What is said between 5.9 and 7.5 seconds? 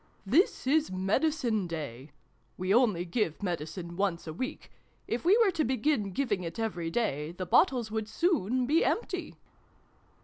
giving it every day, the